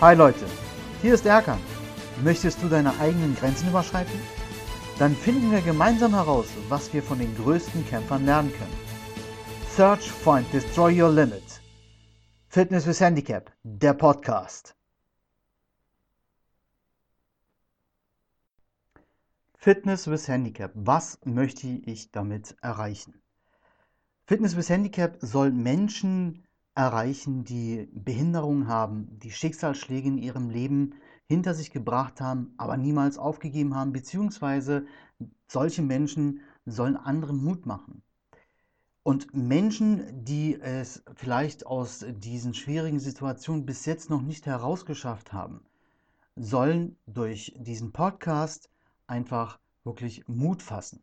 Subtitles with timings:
[0.00, 0.44] Hi Leute,
[1.02, 1.60] hier ist Erkan.
[2.24, 4.18] Möchtest du deine eigenen Grenzen überschreiten?
[4.98, 8.76] Dann finden wir gemeinsam heraus, was wir von den größten Kämpfern lernen können.
[9.68, 11.44] Search, Find, Destroy Your Limit.
[12.48, 14.74] Fitness with Handicap, der Podcast.
[19.56, 20.72] Fitness with Handicap.
[20.74, 23.22] Was möchte ich damit erreichen?
[24.26, 26.43] Fitness with Handicap soll Menschen
[26.74, 30.94] erreichen, die Behinderungen haben, die Schicksalsschläge in ihrem Leben
[31.26, 34.86] hinter sich gebracht haben, aber niemals aufgegeben haben, beziehungsweise
[35.46, 38.02] solche Menschen sollen anderen Mut machen.
[39.02, 45.60] Und Menschen, die es vielleicht aus diesen schwierigen Situationen bis jetzt noch nicht herausgeschafft haben,
[46.36, 48.70] sollen durch diesen Podcast
[49.06, 51.02] einfach wirklich Mut fassen.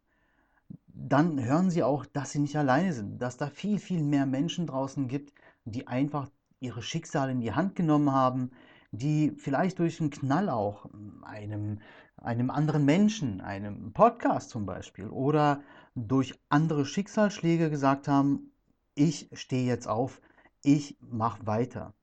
[0.87, 4.67] Dann hören sie auch, dass sie nicht alleine sind, dass da viel, viel mehr Menschen
[4.67, 5.33] draußen gibt,
[5.65, 8.51] die einfach ihre Schicksale in die Hand genommen haben,
[8.91, 10.85] die vielleicht durch einen Knall auch
[11.23, 11.79] einem,
[12.17, 15.61] einem anderen Menschen, einem Podcast zum Beispiel oder
[15.95, 18.51] durch andere Schicksalsschläge gesagt haben,
[18.95, 20.21] ich stehe jetzt auf,
[20.61, 21.93] ich mache weiter.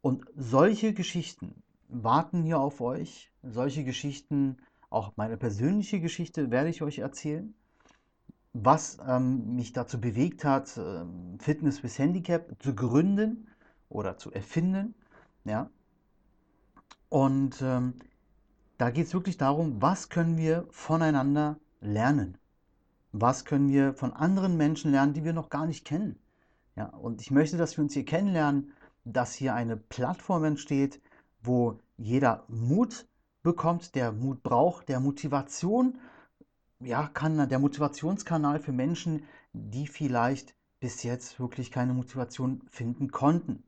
[0.00, 4.58] Und solche Geschichten warten hier auf euch, solche Geschichten
[4.90, 7.54] auch meine persönliche Geschichte werde ich euch erzählen,
[8.64, 13.48] was ähm, mich dazu bewegt hat, ähm, Fitness with Handicap zu gründen
[13.88, 14.94] oder zu erfinden.
[15.44, 15.70] Ja?
[17.08, 17.94] Und ähm,
[18.78, 22.38] da geht es wirklich darum, was können wir voneinander lernen?
[23.12, 26.18] Was können wir von anderen Menschen lernen, die wir noch gar nicht kennen?
[26.76, 28.72] Ja, und ich möchte, dass wir uns hier kennenlernen,
[29.04, 31.00] dass hier eine Plattform entsteht,
[31.42, 33.08] wo jeder Mut
[33.42, 35.98] bekommt, der Mut braucht, der Motivation,
[36.80, 43.62] ja, kann der Motivationskanal für Menschen, die vielleicht bis jetzt wirklich keine Motivation finden konnten.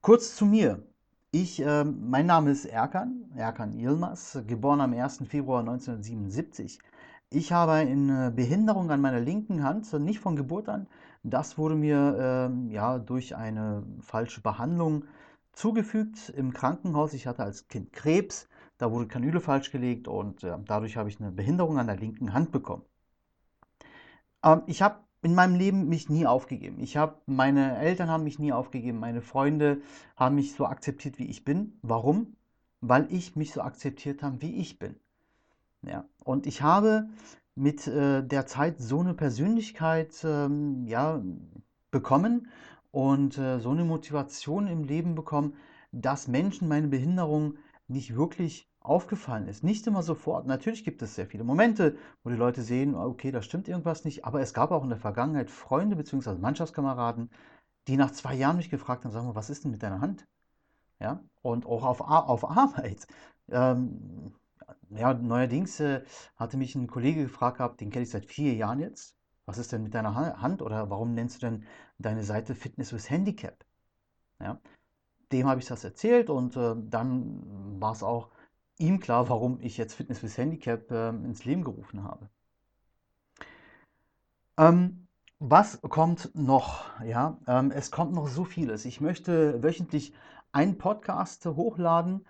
[0.00, 0.86] Kurz zu mir.
[1.30, 5.24] Ich, äh, mein Name ist Erkan, Erkan Yilmaz, geboren am 1.
[5.28, 6.78] Februar 1977.
[7.30, 10.86] Ich habe eine Behinderung an meiner linken Hand, nicht von Geburt an.
[11.22, 15.04] Das wurde mir äh, ja, durch eine falsche Behandlung
[15.52, 17.12] zugefügt im Krankenhaus.
[17.12, 18.48] Ich hatte als Kind Krebs,
[18.78, 22.32] da wurde Kanüle falsch gelegt und äh, dadurch habe ich eine Behinderung an der linken
[22.32, 22.84] Hand bekommen.
[24.42, 26.78] Ähm, ich habe in meinem Leben mich nie aufgegeben.
[26.80, 29.82] Ich habe, meine Eltern haben mich nie aufgegeben, meine Freunde
[30.16, 31.78] haben mich so akzeptiert, wie ich bin.
[31.82, 32.36] Warum?
[32.80, 34.94] Weil ich mich so akzeptiert habe, wie ich bin.
[35.82, 37.08] Ja, und ich habe
[37.56, 41.20] mit äh, der Zeit so eine Persönlichkeit ähm, ja,
[41.90, 42.48] bekommen
[42.92, 45.54] und äh, so eine Motivation im Leben bekommen,
[45.90, 47.54] dass Menschen meine Behinderung
[47.88, 49.64] nicht wirklich aufgefallen ist.
[49.64, 50.46] Nicht immer sofort.
[50.46, 54.24] Natürlich gibt es sehr viele Momente, wo die Leute sehen, okay, da stimmt irgendwas nicht.
[54.24, 56.34] Aber es gab auch in der Vergangenheit Freunde bzw.
[56.38, 57.30] Mannschaftskameraden,
[57.86, 60.26] die nach zwei Jahren mich gefragt haben, sagen wir, was ist denn mit deiner Hand?
[61.00, 63.06] Ja, und auch auf, auf Arbeit.
[63.50, 64.34] Ähm,
[64.90, 66.02] ja, neuerdings äh,
[66.36, 69.16] hatte mich ein Kollege gefragt gehabt, den kenne ich seit vier Jahren jetzt
[69.48, 71.64] was ist denn mit deiner Hand oder warum nennst du denn
[71.98, 73.64] deine Seite Fitness with Handicap?
[74.40, 74.60] Ja,
[75.32, 78.28] dem habe ich das erzählt und äh, dann war es auch
[78.78, 82.28] ihm klar, warum ich jetzt Fitness with Handicap äh, ins Leben gerufen habe.
[84.56, 85.06] Ähm,
[85.38, 86.86] was kommt noch?
[87.04, 88.84] Ja, ähm, es kommt noch so vieles.
[88.84, 90.12] Ich möchte wöchentlich
[90.52, 92.26] einen Podcast hochladen.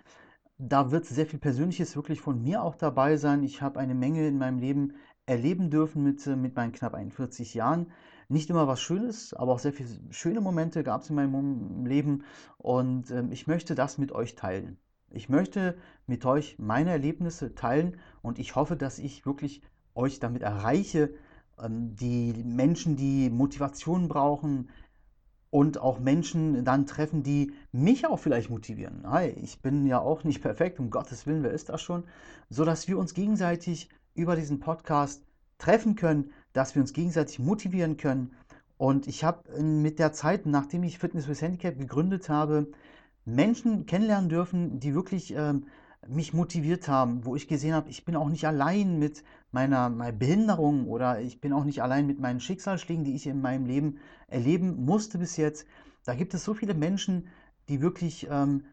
[0.58, 3.42] Da wird sehr viel Persönliches wirklich von mir auch dabei sein.
[3.44, 4.94] Ich habe eine Menge in meinem Leben
[5.24, 7.92] erleben dürfen mit, äh, mit meinen knapp 41 Jahren.
[8.28, 12.24] Nicht immer was Schönes, aber auch sehr viele schöne Momente gab es in meinem Leben
[12.58, 14.78] und ähm, ich möchte das mit euch teilen.
[15.10, 15.76] Ich möchte
[16.06, 19.62] mit euch meine Erlebnisse teilen und ich hoffe, dass ich wirklich
[19.94, 21.14] euch damit erreiche,
[21.60, 24.68] ähm, die Menschen, die Motivation brauchen
[25.50, 29.10] und auch Menschen dann treffen, die mich auch vielleicht motivieren.
[29.10, 32.04] Hi, ich bin ja auch nicht perfekt, um Gottes Willen, wer ist das schon?
[32.50, 35.24] So dass wir uns gegenseitig über diesen Podcast
[35.58, 38.32] treffen können, dass wir uns gegenseitig motivieren können.
[38.76, 42.68] Und ich habe mit der Zeit, nachdem ich Fitness with Handicap gegründet habe,
[43.34, 45.64] Menschen kennenlernen dürfen, die wirklich ähm,
[46.06, 50.16] mich motiviert haben, wo ich gesehen habe, ich bin auch nicht allein mit meiner, meiner,
[50.16, 53.98] Behinderung oder ich bin auch nicht allein mit meinen Schicksalsschlägen, die ich in meinem Leben
[54.28, 55.66] erleben musste bis jetzt.
[56.04, 57.28] Da gibt es so viele Menschen,
[57.68, 58.64] die wirklich ähm,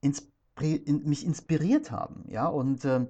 [0.00, 2.24] inspiri in, mich inspiriert haben.
[2.28, 2.46] Ja?
[2.46, 3.08] Und ähm,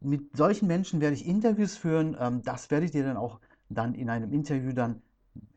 [0.00, 2.16] mit solchen Menschen werde ich Interviews führen.
[2.18, 5.02] Ähm, das werdet ihr dann auch dann in einem Interview dann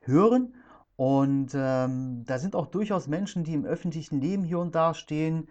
[0.01, 0.53] hören.
[0.95, 5.47] Und ähm, da sind auch durchaus Menschen, die im öffentlichen Leben hier und da stehen.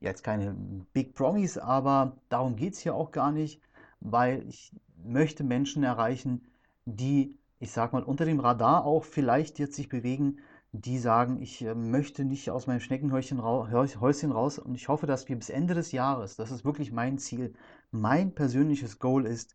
[0.00, 0.54] Jetzt keine
[0.92, 3.60] Big Promis, aber darum geht es hier auch gar nicht,
[4.00, 4.72] weil ich
[5.04, 6.46] möchte Menschen erreichen,
[6.84, 10.38] die, ich sag mal, unter dem Radar auch vielleicht jetzt sich bewegen,
[10.72, 15.28] die sagen, ich äh, möchte nicht aus meinem Schneckenhäuschen Häuschen raus und ich hoffe, dass
[15.28, 17.54] wir bis Ende des Jahres, das ist wirklich mein Ziel,
[17.90, 19.54] mein persönliches Goal ist,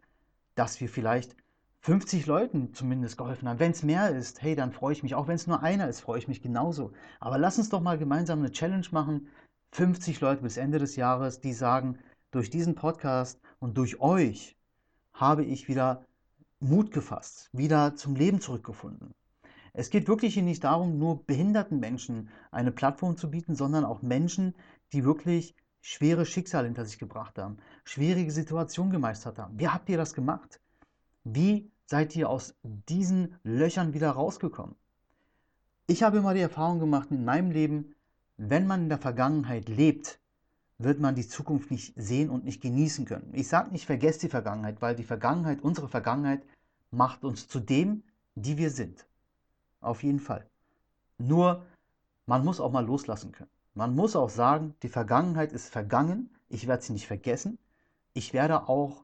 [0.55, 1.35] dass wir vielleicht
[1.83, 3.59] 50 Leuten zumindest geholfen haben.
[3.59, 5.15] Wenn es mehr ist, hey, dann freue ich mich.
[5.15, 6.94] Auch wenn es nur einer ist, freue ich mich genauso.
[7.19, 9.27] Aber lass uns doch mal gemeinsam eine Challenge machen.
[9.74, 12.00] 50 Leute bis Ende des Jahres, die sagen,
[12.31, 14.56] durch diesen Podcast und durch euch
[15.13, 16.06] habe ich wieder
[16.62, 19.13] Mut gefasst, wieder zum Leben zurückgefunden.
[19.74, 24.01] Es geht wirklich hier nicht darum, nur behinderten Menschen eine Plattform zu bieten, sondern auch
[24.01, 24.56] Menschen,
[24.94, 29.59] die wirklich schwere Schicksale hinter sich gebracht haben, schwierige Situationen gemeistert haben.
[29.59, 30.62] Wie habt ihr das gemacht?
[31.25, 34.75] Wie seid ihr aus diesen Löchern wieder rausgekommen?
[35.88, 37.94] Ich habe immer die Erfahrung gemacht in meinem Leben,
[38.38, 40.19] wenn man in der Vergangenheit lebt,
[40.77, 43.30] wird man die Zukunft nicht sehen und nicht genießen können.
[43.33, 46.44] Ich sage nicht, vergesst die Vergangenheit, weil die Vergangenheit, unsere Vergangenheit,
[46.91, 48.03] macht uns zu dem,
[48.36, 49.06] die wir sind.
[49.81, 50.45] Auf jeden Fall.
[51.18, 51.65] Nur,
[52.25, 53.50] man muss auch mal loslassen können.
[53.75, 56.29] Man muss auch sagen, die Vergangenheit ist vergangen.
[56.50, 57.57] Ich werde sie nicht vergessen.
[58.13, 59.03] Ich werde auch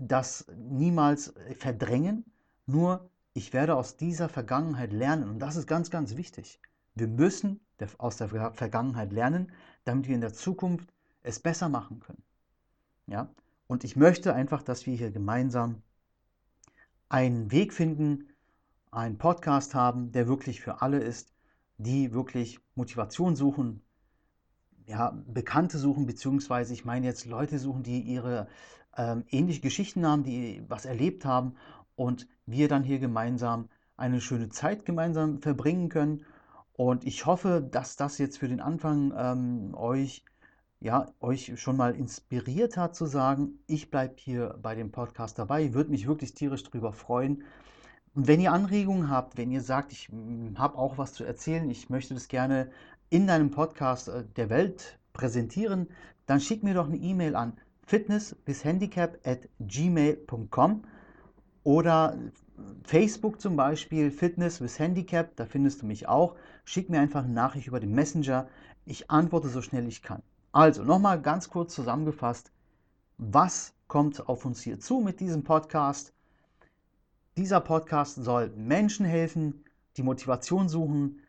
[0.00, 2.24] das niemals verdrängen.
[2.66, 5.28] Nur, ich werde aus dieser Vergangenheit lernen.
[5.28, 6.60] Und das ist ganz, ganz wichtig.
[6.94, 7.60] Wir müssen
[7.98, 9.52] aus der Vergangenheit lernen,
[9.84, 10.92] damit wir in der Zukunft
[11.22, 12.22] es besser machen können.
[13.06, 13.28] Ja?
[13.66, 15.82] Und ich möchte einfach, dass wir hier gemeinsam
[17.08, 18.28] einen Weg finden,
[18.90, 21.32] einen Podcast haben, der wirklich für alle ist,
[21.78, 23.82] die wirklich Motivation suchen,
[24.90, 28.48] ja, Bekannte suchen, beziehungsweise ich meine jetzt Leute suchen, die ihre
[28.96, 31.54] ähm, ähnliche Geschichten haben, die was erlebt haben
[31.94, 36.24] und wir dann hier gemeinsam eine schöne Zeit gemeinsam verbringen können.
[36.72, 40.24] Und ich hoffe, dass das jetzt für den Anfang ähm, euch
[40.80, 45.74] ja, euch schon mal inspiriert hat zu sagen, ich bleibe hier bei dem Podcast dabei,
[45.74, 47.44] würde mich wirklich tierisch darüber freuen.
[48.14, 51.70] Und wenn ihr Anregungen habt, wenn ihr sagt, ich hm, habe auch was zu erzählen,
[51.70, 52.70] ich möchte das gerne
[53.10, 55.88] in deinem Podcast äh, der Welt präsentieren,
[56.26, 60.84] dann schick mir doch eine E-Mail an fitness bis handicap at gmail.com
[61.64, 62.16] oder
[62.84, 66.36] Facebook zum Beispiel, Fitness bis Handicap, da findest du mich auch.
[66.64, 68.48] Schick mir einfach eine Nachricht über den Messenger.
[68.84, 70.22] Ich antworte so schnell ich kann.
[70.52, 72.52] Also nochmal ganz kurz zusammengefasst,
[73.18, 76.12] was kommt auf uns hier zu mit diesem Podcast?
[77.36, 79.64] Dieser Podcast soll Menschen helfen,
[79.96, 81.20] die Motivation suchen,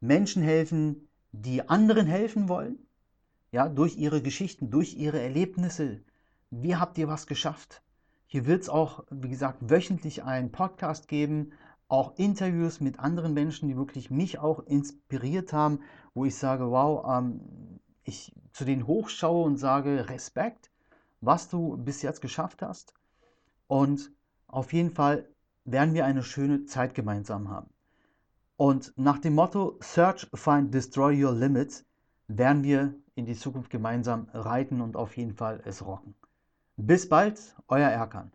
[0.00, 2.78] Menschen helfen, die anderen helfen wollen,
[3.50, 6.02] ja, durch ihre Geschichten, durch ihre Erlebnisse.
[6.50, 7.82] Wie habt ihr was geschafft?
[8.26, 11.52] Hier wird es auch, wie gesagt, wöchentlich einen Podcast geben,
[11.88, 15.80] auch Interviews mit anderen Menschen, die wirklich mich auch inspiriert haben,
[16.14, 17.40] wo ich sage, wow, ähm,
[18.04, 20.70] ich zu denen hochschaue und sage Respekt,
[21.20, 22.94] was du bis jetzt geschafft hast.
[23.66, 24.12] Und
[24.46, 25.28] auf jeden Fall
[25.64, 27.70] werden wir eine schöne Zeit gemeinsam haben.
[28.58, 31.86] Und nach dem Motto Search, Find, Destroy Your Limits
[32.26, 36.16] werden wir in die Zukunft gemeinsam reiten und auf jeden Fall es rocken.
[36.76, 38.32] Bis bald, euer Erkan.